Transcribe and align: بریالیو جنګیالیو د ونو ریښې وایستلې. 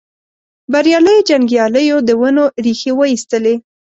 بریالیو 0.71 1.25
جنګیالیو 1.29 1.97
د 2.07 2.09
ونو 2.19 2.45
ریښې 2.65 2.91
وایستلې. 2.95 3.55